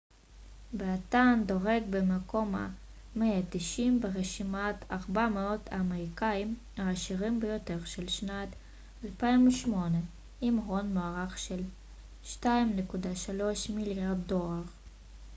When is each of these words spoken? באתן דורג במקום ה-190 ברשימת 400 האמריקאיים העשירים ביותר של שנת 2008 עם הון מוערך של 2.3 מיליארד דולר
באתן 0.73 1.43
דורג 1.45 1.83
במקום 1.89 2.55
ה-190 2.55 3.81
ברשימת 4.01 4.75
400 4.91 5.61
האמריקאיים 5.71 6.55
העשירים 6.77 7.39
ביותר 7.39 7.85
של 7.85 8.07
שנת 8.07 8.49
2008 9.05 9.97
עם 10.41 10.57
הון 10.57 10.93
מוערך 10.93 11.37
של 11.37 11.63
2.3 12.41 12.45
מיליארד 13.73 14.17
דולר 14.27 14.63